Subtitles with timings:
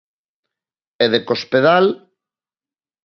[1.03, 1.85] E De Cospedal?